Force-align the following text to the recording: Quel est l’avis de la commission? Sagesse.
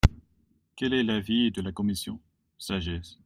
Quel 0.77 0.95
est 0.95 1.03
l’avis 1.03 1.51
de 1.51 1.61
la 1.61 1.71
commission? 1.71 2.19
Sagesse. 2.57 3.19